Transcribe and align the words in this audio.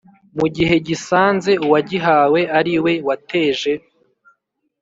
mu 0.37 0.47
gihe 0.55 0.75
gisanze 0.87 1.51
uwagihawe 1.65 2.39
ariwe 2.59 2.93
wateje 3.07 3.71